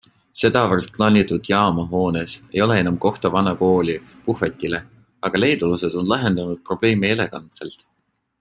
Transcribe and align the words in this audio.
Sedavõrd 0.39 0.87
klanitud 0.93 1.49
jaamahoones 1.51 2.33
ei 2.55 2.63
ole 2.65 2.79
enam 2.83 2.97
kohta 3.05 3.31
vana 3.37 3.53
kooli 3.61 3.99
puhvetile, 4.31 4.83
aga 5.29 5.45
leedulased 5.45 6.01
on 6.03 6.13
lahendanud 6.17 6.67
probleemi 6.71 7.17
elegantselt. 7.19 7.91